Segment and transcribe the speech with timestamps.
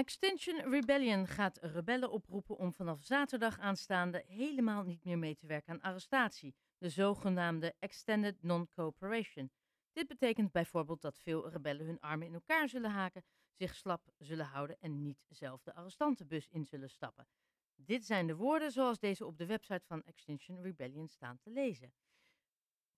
[0.00, 5.72] Extinction Rebellion gaat rebellen oproepen om vanaf zaterdag aanstaande helemaal niet meer mee te werken
[5.72, 9.50] aan arrestatie, de zogenaamde Extended Non-Cooperation.
[9.92, 14.46] Dit betekent bijvoorbeeld dat veel rebellen hun armen in elkaar zullen haken, zich slap zullen
[14.46, 17.26] houden en niet zelf de arrestantenbus in zullen stappen.
[17.74, 21.92] Dit zijn de woorden zoals deze op de website van Extinction Rebellion staan te lezen.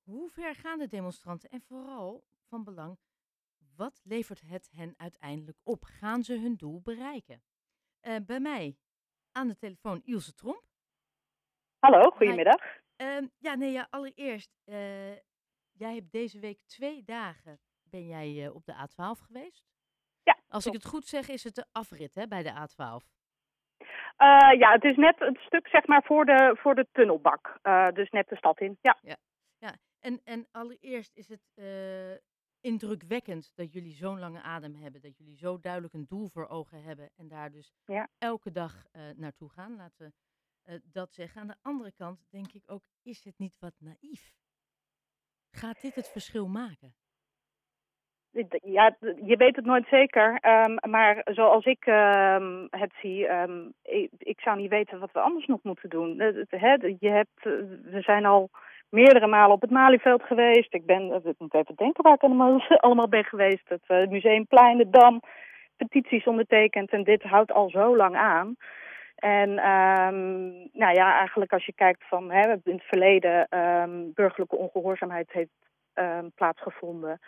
[0.02, 2.98] Hoe ver gaan de demonstranten en vooral van belang,
[3.82, 5.84] wat levert het hen uiteindelijk op?
[5.84, 7.42] Gaan ze hun doel bereiken?
[8.02, 8.76] Uh, bij mij
[9.32, 10.62] aan de telefoon Ilse Tromp.
[11.78, 12.62] Hallo, goedemiddag.
[12.96, 15.12] Uh, ja, nee, ja, allereerst, uh,
[15.72, 19.64] jij hebt deze week twee dagen, ben jij op de A12 geweest?
[20.22, 20.38] Ja.
[20.48, 23.06] Als ik het goed zeg, is het de afrit hè, bij de A12.
[24.58, 27.58] ja, het is net het stuk zeg maar voor de, voor de tunnelbak.
[27.94, 28.98] dus net de stad in, ja.
[29.00, 29.16] Ja,
[29.58, 29.72] ja.
[30.00, 31.42] En, en allereerst is het
[32.62, 35.00] indrukwekkend dat jullie zo'n lange adem hebben.
[35.00, 38.08] Dat jullie zo duidelijk een doel voor ogen hebben en daar dus ja.
[38.18, 39.76] elke dag uh, naartoe gaan.
[39.76, 41.40] Laten we uh, dat zeggen.
[41.40, 44.34] Aan de andere kant denk ik ook, is het niet wat naïef?
[45.50, 46.94] Gaat dit het verschil maken?
[48.62, 50.38] Ja, je weet het nooit zeker.
[50.46, 55.20] Um, maar zoals ik um, het zie, um, ik, ik, zou niet weten wat we
[55.20, 56.16] anders nog moeten doen.
[56.98, 57.42] je hebt,
[57.82, 58.50] we zijn al
[58.92, 60.74] meerdere malen op het Malieveld geweest.
[60.74, 62.22] Ik ben, ik moet even denken waar ik
[62.80, 63.68] allemaal, ben geweest.
[63.68, 65.20] Het uh, Museumplein, de Dam,
[65.76, 66.90] petities ondertekend.
[66.90, 68.56] En dit houdt al zo lang aan.
[69.14, 74.56] En um, nou ja, eigenlijk als je kijkt van hè, in het verleden um, burgerlijke
[74.56, 75.50] ongehoorzaamheid heeft
[75.94, 77.20] um, plaatsgevonden,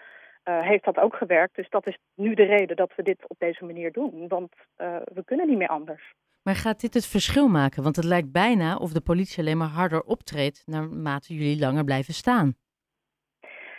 [0.45, 1.57] uh, heeft dat ook gewerkt.
[1.57, 4.29] Dus dat is nu de reden dat we dit op deze manier doen.
[4.29, 6.15] Want uh, we kunnen niet meer anders.
[6.45, 7.83] Maar gaat dit het verschil maken?
[7.83, 12.15] Want het lijkt bijna of de politie alleen maar harder optreedt naarmate jullie langer blijven
[12.15, 12.55] staan.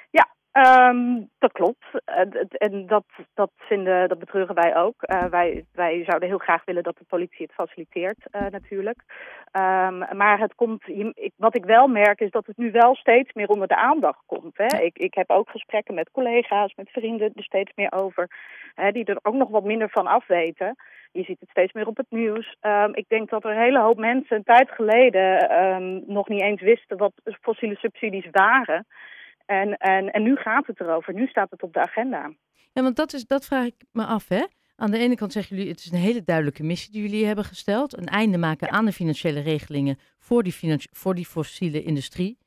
[0.09, 0.27] Ja,
[0.89, 1.85] um, dat klopt.
[2.57, 4.95] En dat, dat, vinden, dat betreuren wij ook.
[5.01, 9.03] Uh, wij, wij zouden heel graag willen dat de politie het faciliteert, uh, natuurlijk.
[9.51, 10.83] Um, maar het komt,
[11.35, 14.57] wat ik wel merk is dat het nu wel steeds meer onder de aandacht komt.
[14.57, 14.77] Hè?
[14.77, 18.29] Ik, ik heb ook gesprekken met collega's, met vrienden er steeds meer over.
[18.75, 20.75] Hè, die er ook nog wat minder van afweten.
[21.15, 22.57] Je ziet het steeds meer op het nieuws.
[22.61, 26.41] Um, ik denk dat er een hele hoop mensen een tijd geleden um, nog niet
[26.41, 28.87] eens wisten wat fossiele subsidies waren.
[29.45, 31.13] En, en, en nu gaat het erover.
[31.13, 32.33] Nu staat het op de agenda.
[32.73, 34.45] Ja, want dat, is, dat vraag ik me af, hè?
[34.75, 37.45] Aan de ene kant zeggen jullie, het is een hele duidelijke missie die jullie hebben
[37.45, 37.97] gesteld.
[37.97, 42.37] Een einde maken aan de financiële regelingen voor die, voor die fossiele industrie.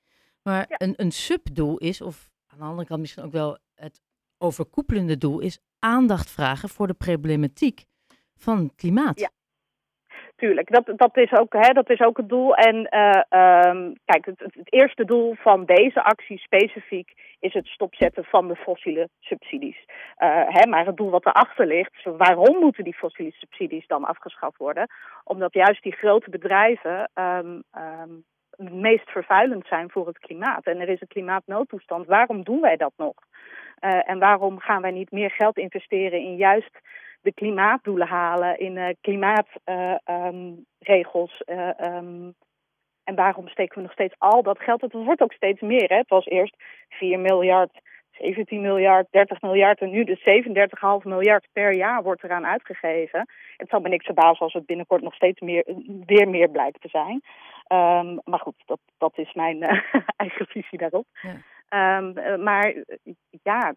[0.42, 0.76] Maar ja.
[0.78, 4.02] een, een subdoel is, of aan de andere kant misschien ook wel het
[4.38, 7.84] overkoepelende doel, is aandacht vragen voor de problematiek
[8.38, 9.20] van klimaat.
[9.20, 9.28] Ja.
[10.36, 12.54] Tuurlijk, dat, dat, is ook, hè, dat is ook het doel.
[12.54, 18.48] En uh, kijk, het, het, eerste doel van deze actie specifiek is het stopzetten van
[18.48, 19.84] de fossiele subsidies.
[20.18, 24.56] Uh, hè, maar het doel wat erachter ligt, waarom moeten die fossiele subsidies dan afgeschaft
[24.56, 24.86] worden?
[25.24, 27.62] Omdat juist die grote bedrijven um,
[28.58, 30.64] het meest vervuilend zijn voor het klimaat.
[30.64, 32.06] En er is een klimaatnoodtoestand.
[32.06, 33.14] Waarom doen wij dat nog?
[33.80, 36.78] Uh, en waarom gaan wij niet meer geld investeren in juist
[37.28, 41.42] de klimaatdoelen halen, in uh, klimaatregels.
[41.46, 42.34] Uh, uh, um,
[43.04, 44.80] en waarom steken we nog steeds al dat geld?
[44.80, 45.88] Het wordt ook steeds meer.
[45.88, 45.96] Hè?
[45.96, 46.54] Het was eerst
[46.88, 47.80] 4 miljard,
[48.10, 50.24] 17 miljard, 30 miljard en nu dus 37,5
[51.02, 53.26] miljard per jaar wordt eraan uitgegeven.
[53.56, 55.64] Het zal me niks verbazen als het binnenkort nog steeds meer,
[56.06, 57.22] weer meer blijkt te zijn.
[57.72, 59.62] Um, maar goed, dat, dat is mijn
[60.24, 61.06] eigen visie daarop.
[61.12, 61.36] Ja.
[61.98, 62.74] Um, maar
[63.42, 63.74] ja,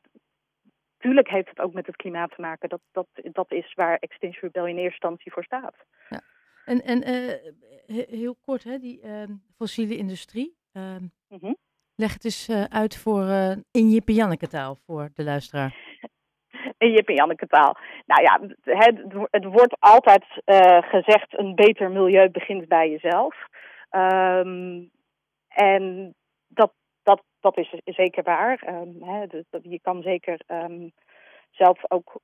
[1.01, 2.69] Tuurlijk heeft het ook met het klimaat te maken.
[2.69, 5.75] Dat, dat, dat is waar Extinction Rebellion in eerste instantie voor staat.
[6.09, 6.21] Ja.
[6.65, 9.23] En, en uh, heel kort, hè, die uh,
[9.55, 10.55] fossiele industrie.
[10.73, 10.83] Uh,
[11.27, 11.57] mm -hmm.
[11.95, 15.75] Leg het eens uh, uit voor, uh, in Jip en Janneke taal voor de luisteraar.
[16.77, 17.77] In Jip en Janneke taal.
[18.05, 20.25] Nou ja, het, het wordt altijd
[20.89, 23.35] gezegd, een beter milieu begint bij jezelf.
[23.91, 24.91] Um,
[25.47, 26.15] en
[27.41, 28.63] dat, is zeker waar.
[28.67, 30.91] Um, hè, dus je kan zeker um,
[31.49, 32.19] zelf ook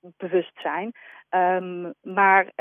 [0.00, 0.92] bewust zijn.
[1.30, 2.52] Um, maar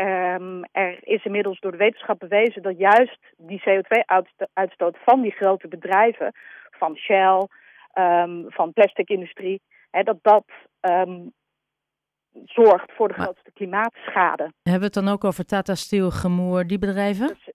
[0.71, 6.31] er is inmiddels door de wetenschap bewezen dat juist die CO2-uitstoot van die grote bedrijven,
[6.71, 7.47] van Shell,
[8.47, 10.45] van plasticindustrie, hè, dat dat
[12.45, 14.43] zorgt voor de grootste klimaatschade.
[14.43, 17.27] Hebben we het dan ook over Tata Steel, Gemoer, die bedrijven?
[17.27, 17.51] Dus,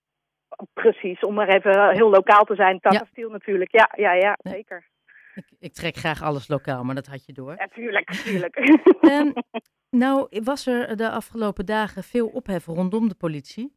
[0.72, 2.80] Precies, om maar even heel lokaal te zijn.
[2.80, 3.06] Tata ja.
[3.10, 4.54] Steel natuurlijk, ja, ja, ja, nee.
[4.54, 4.86] zeker.
[5.34, 7.54] Ik, ik, trek graag alles lokaal, maar dat had je door.
[7.56, 8.56] Ja, tuurlijk, tuurlijk.
[9.00, 9.32] um,
[10.02, 13.76] nou, was er de afgelopen dagen veel ophef rondom de politie.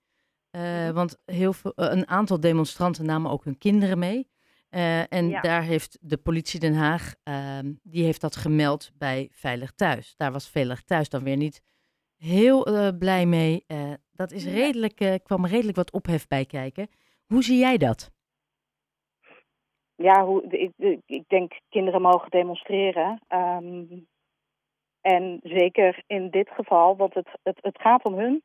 [0.52, 0.94] Uh, mm-hmm.
[0.94, 4.30] Want heel veel, een aantal demonstranten namen ook hun kinderen mee.
[4.72, 5.42] Uh, en ja.
[5.42, 10.14] daar heeft de politie Den Haag, uh, die heeft dat gemeld bij Veilig Thuis.
[10.18, 11.62] Daar was Veilig Thuis dan weer niet
[12.18, 13.66] heel blij mee.
[14.20, 16.90] Dat is redelijk, uh, kwam redelijk wat ophef bij kijken.
[17.28, 18.12] Hoe zie jij dat?
[19.96, 23.22] Ja, hoe, ik, ik denk kinderen mogen demonstreren.
[23.30, 24.08] Um,
[25.02, 28.44] en zeker in dit geval, want het, het, het gaat om hun.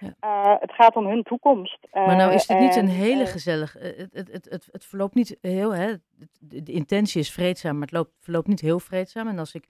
[0.00, 0.56] Ja.
[0.60, 1.78] het gaat om hun toekomst.
[1.92, 3.72] maar nou is het niet een hele gezellig.
[3.72, 5.74] Het, het, het, het, het verloopt niet heel.
[5.74, 5.94] Hè,
[6.40, 9.28] de, de intentie is vreedzaam, maar het loopt, verloopt niet heel vreedzaam.
[9.28, 9.66] En als ik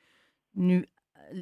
[0.51, 0.87] nu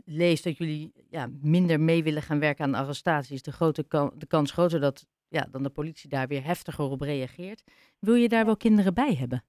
[0.05, 3.85] lees dat jullie ja, minder mee willen gaan werken aan arrestaties, de, grote
[4.15, 7.65] de kans groter dat ja, dan de politie daar weer heftiger op reageert.
[8.01, 9.45] Wil je daar wel kinderen bij hebben?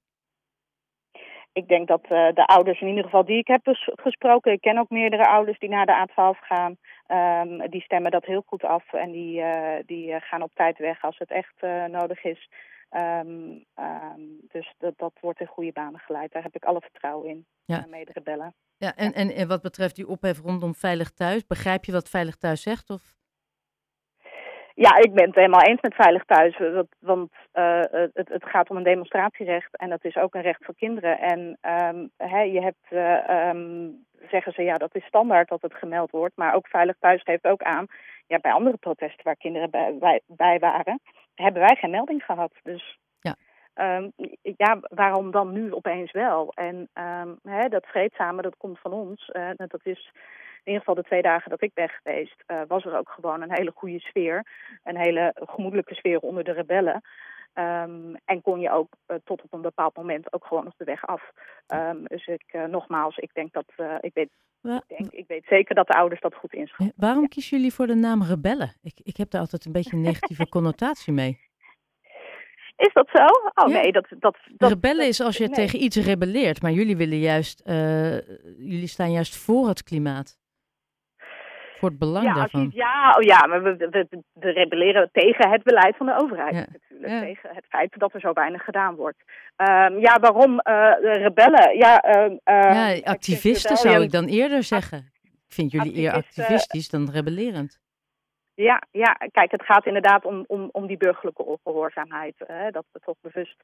[1.53, 3.61] Ik denk dat uh, de ouders, in ieder geval die ik heb
[3.95, 6.77] gesproken, ik ken ook meerdere ouders die naar de A12 gaan,
[7.47, 10.77] um, die stemmen dat heel goed af en die, uh, die uh, gaan op tijd
[10.77, 12.49] weg als het echt nodig is.
[12.89, 16.31] Um, um, dus dat, dat wordt in goede banen geleid.
[16.31, 17.45] Daar heb ik alle vertrouwen in.
[17.65, 17.85] Ja.
[17.89, 18.53] Mede-rebellen.
[18.77, 22.35] Ja, en, en, en wat betreft die ophef rondom Veilig Thuis, begrijp je wat Veilig
[22.35, 22.89] Thuis zegt?
[22.89, 23.15] Of?
[24.79, 26.57] Ja, ik ben het helemaal eens met Veilig Thuis.
[26.99, 27.81] Want uh,
[28.13, 31.19] het, het, gaat om een demonstratierecht en dat is ook een recht voor kinderen.
[31.19, 35.73] En um, hè, je hebt, uh, um, zeggen ze, ja, dat is standaard dat het
[35.73, 36.35] gemeld wordt.
[36.35, 37.85] Maar ook Veilig Thuis geeft ook aan,
[38.27, 40.99] ja, bij andere protesten waar kinderen bij, bij, bij waren,
[41.43, 42.51] hebben wij geen melding gehad.
[42.63, 43.35] Dus ja.
[43.97, 44.11] Um,
[44.41, 46.51] ja, waarom dan nu opeens wel?
[46.53, 49.29] En um, hè, dat vreedzame, dat komt van ons.
[49.33, 50.11] Uh, dat is
[50.63, 53.41] in ieder geval de twee dagen dat ik ben geweest, uh, was er ook gewoon
[53.41, 54.45] een hele goede sfeer.
[54.83, 57.01] Een hele gemoedelijke sfeer onder de rebellen.
[57.59, 60.83] Um, en kon je ook uh, tot op een bepaald moment ook gewoon nog de
[60.83, 61.31] weg af.
[61.67, 64.29] Um, dus ik, uh, nogmaals, ik denk dat, uh, ik, weet,
[64.61, 66.93] ik, denk, ik weet zeker dat de ouders dat goed inschatten.
[66.95, 67.27] Waarom ja.
[67.27, 68.73] kiezen jullie voor de naam rebellen?
[68.81, 71.39] Ik, ik heb daar altijd een beetje een negatieve connotatie mee.
[72.75, 73.25] Is dat zo?
[73.63, 73.81] Oh ja.
[73.81, 75.53] nee, dat, dat, dat Rebellen dat, is als je nee.
[75.53, 77.61] tegen iets rebelleert, maar jullie willen juist,
[78.57, 80.37] jullie staan juist voor het klimaat.
[81.77, 82.61] Voor het belang ja, daarvan.
[82.61, 86.53] Je, ja, oh ja, maar we, we, we, rebelleren tegen het beleid van de overheid
[86.53, 86.65] ja.
[86.71, 87.11] natuurlijk.
[87.11, 87.19] Ja.
[87.19, 89.17] Tegen het feit dat er zo weinig gedaan wordt.
[89.57, 91.77] Um, ja, waarom uh, rebellen?
[91.77, 95.11] Ja, uh, ja activisten zou ik dan eerder zeggen.
[95.23, 97.79] Ik vind jullie eer activistisch dan rebellerend.
[98.53, 102.35] Ja, ja, kijk, het gaat inderdaad om, om, om die burgerlijke ongehoorzaamheid.
[102.37, 103.63] Hè, dat we toch bewust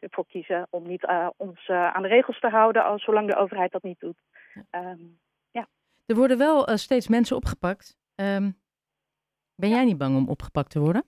[0.00, 3.72] ervoor kiezen om niet uh, ons aan de regels te houden, als, zolang de overheid
[3.72, 4.18] dat niet doet.
[4.70, 5.18] Um,
[6.06, 7.96] er worden wel uh, steeds mensen opgepakt.
[8.14, 8.60] Um,
[9.54, 11.04] ben jij niet bang om opgepakt te worden?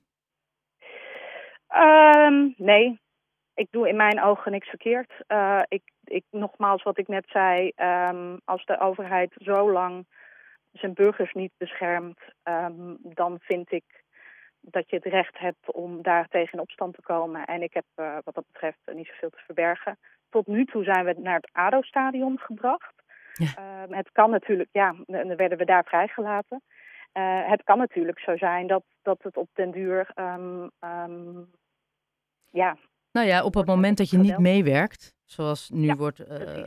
[1.77, 3.01] Um, nee,
[3.55, 5.13] ik doe in mijn ogen niks verkeerd.
[5.29, 10.07] Uh, ik, ik, nogmaals, wat ik net zei, um, als de overheid zo lang
[10.73, 12.19] zijn burgers niet beschermt,
[12.99, 13.85] dan vind ik
[14.61, 17.45] dat je het recht hebt om daar tegen in opstand te komen.
[17.45, 19.99] En ik heb uh, wat dat betreft niet zoveel te verbergen.
[20.29, 23.04] Tot nu toe zijn we naar het ADO-stadion gebracht.
[23.35, 23.87] Ja.
[23.89, 26.63] Uh, het kan natuurlijk, ja, dan werden we daar vrijgelaten.
[27.15, 31.51] Uh, het kan natuurlijk zo zijn dat, dat het op den duur, um, um,
[32.51, 32.77] ja.
[33.13, 36.67] Nou ja, op het moment dat je niet meewerkt, zoals nu ja, wordt, uh,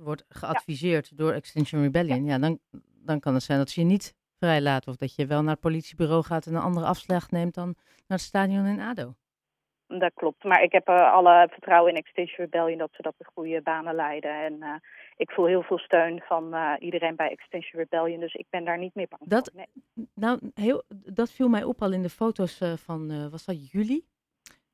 [0.00, 1.16] wordt geadviseerd ja.
[1.16, 2.38] door Extinction Rebellion, ja.
[2.38, 2.58] dan,
[3.04, 4.90] dan kan het zijn dat ze je niet vrijlaten.
[4.90, 7.74] Of dat je wel naar het politiebureau gaat en een andere afslag neemt dan
[8.06, 9.14] naar het stadion in ADO.
[9.88, 13.24] Dat klopt, maar ik heb uh, alle vertrouwen in Extinction Rebellion dat ze dat de
[13.34, 14.44] goede banen leiden.
[14.44, 14.74] En uh,
[15.16, 18.78] ik voel heel veel steun van uh, iedereen bij Extinction Rebellion, dus ik ben daar
[18.78, 19.66] niet meer bang dat, voor.
[19.94, 20.08] Nee.
[20.14, 20.82] Nou, heel,
[21.12, 24.04] dat viel mij op al in de foto's van, was dat juli?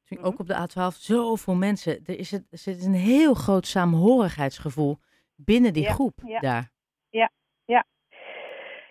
[0.04, 0.26] Toen mm -hmm.
[0.26, 2.04] ook op de A12, zoveel mensen.
[2.04, 4.98] Er is, het, er is een heel groot saamhorigheidsgevoel
[5.36, 6.40] binnen die ja, groep ja.
[6.40, 6.72] daar.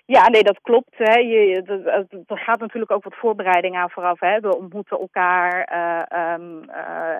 [0.05, 0.97] Ja, nee, dat klopt.
[0.97, 1.19] Hè.
[1.19, 1.61] Je,
[2.27, 4.19] er gaat natuurlijk ook wat voorbereiding aan vooraf.
[4.19, 4.39] Hè.
[4.39, 5.69] We ontmoeten elkaar.
[5.73, 6.69] Uh, um,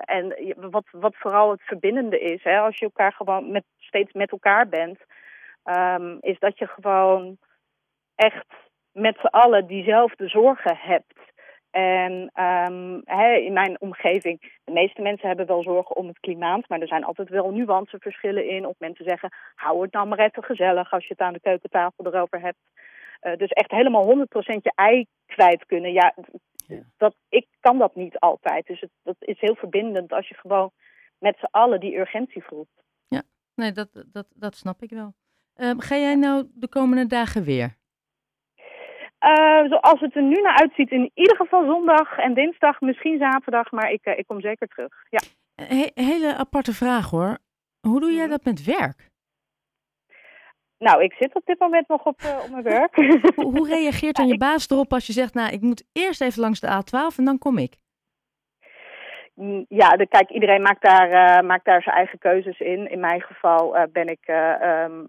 [0.00, 0.34] en
[0.70, 4.68] wat, wat vooral het verbindende is, hè, als je elkaar gewoon met, steeds met elkaar
[4.68, 4.98] bent,
[5.64, 7.38] um, is dat je gewoon
[8.14, 8.46] echt
[8.92, 11.32] met z'n allen diezelfde zorgen hebt.
[11.74, 16.68] En um, he, in mijn omgeving, de meeste mensen hebben wel zorgen om het klimaat,
[16.68, 18.66] maar er zijn altijd wel nuanceverschillen in.
[18.66, 22.06] Of mensen zeggen, hou het nou maar even gezellig als je het aan de keukentafel
[22.06, 22.58] erover hebt.
[23.22, 24.22] Uh, dus echt helemaal 100%
[24.62, 25.92] je ei kwijt kunnen.
[25.92, 26.14] Ja,
[26.66, 28.66] ja, Dat, ik kan dat niet altijd.
[28.66, 30.70] Dus het, dat is heel verbindend als je gewoon
[31.18, 32.68] met z'n allen die urgentie voelt.
[33.08, 33.22] Ja,
[33.54, 35.14] nee, dat, dat, dat snap ik wel.
[35.56, 37.76] Um, ga jij nou de komende dagen weer?
[39.24, 43.70] Uh, zoals het er nu naar uitziet, in ieder geval zondag en dinsdag, misschien zaterdag,
[43.70, 44.92] maar ik, uh, ik kom zeker terug.
[45.10, 45.20] Ja.
[45.54, 47.38] He hele aparte vraag hoor.
[47.80, 49.10] Hoe doe jij dat met werk?
[50.78, 52.94] Nou, ik zit op dit moment nog op, uh, op mijn werk.
[53.36, 56.40] hoe, hoe reageert dan je baas erop als je zegt, nou, ik moet eerst even
[56.40, 57.74] langs de A12 en dan kom ik?
[59.68, 62.90] Ja, de, kijk, iedereen maakt daar, uh, maakt daar zijn eigen keuzes in.
[62.90, 65.08] In mijn geval uh, ben ik, uh, um,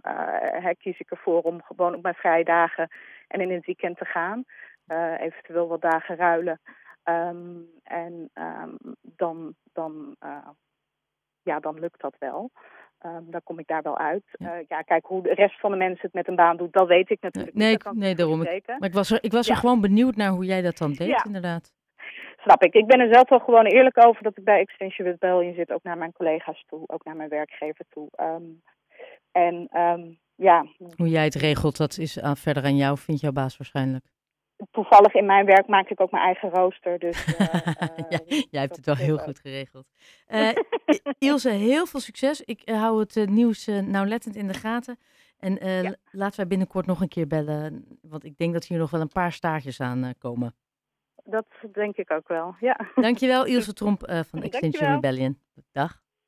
[0.77, 2.89] kies ik ervoor om gewoon op mijn vrije dagen
[3.27, 4.43] en in het weekend te gaan.
[4.87, 6.59] Uh, eventueel wat dagen ruilen.
[7.03, 10.47] Um, en um, dan, dan, uh,
[11.43, 12.51] ja, dan lukt dat wel.
[13.05, 14.23] Um, dan kom ik daar wel uit.
[14.31, 14.57] Ja.
[14.57, 14.81] Uh, ja.
[14.81, 17.21] kijk, hoe de rest van de mensen het met een baan doet, dat weet ik
[17.21, 17.83] natuurlijk nee, niet.
[17.83, 18.41] Nee, nee daarom.
[18.41, 20.93] Ik, maar ik was er, ik was er gewoon benieuwd naar hoe jij dat dan
[20.93, 21.23] deed, ja.
[21.25, 21.73] inderdaad.
[22.37, 22.73] Snap ik.
[22.73, 25.71] Ik ben er zelf wel gewoon eerlijk over dat ik bij Extension Rebellion zit.
[25.71, 28.09] Ook naar mijn collega's toe, ook naar mijn werkgever toe.
[29.31, 29.69] En
[30.35, 30.65] ja.
[30.95, 34.05] Hoe jij het regelt, dat is uh, verder aan jou, vindt jouw baas waarschijnlijk.
[34.71, 36.99] Toevallig in mijn werk maak ik ook mijn eigen rooster.
[36.99, 37.37] Dus, uh,
[38.09, 39.85] ja, jij hebt het wel heel goed geregeld.
[40.27, 40.49] Uh,
[41.19, 42.41] Ilse, heel veel succes.
[42.41, 44.97] Ik uh, hou het uh, nieuws nauwlettend in de gaten.
[45.39, 45.95] En ja.
[46.11, 47.85] laten wij binnenkort nog een keer bellen.
[48.01, 50.55] Want ik denk dat hier nog wel een paar staartjes aan komen.
[51.23, 52.87] Dat denk ik ook wel, ja.
[52.95, 53.99] Dankjewel Ilse Tromp
[54.29, 55.39] van Extinction Rebellion.
[55.71, 56.03] Dag.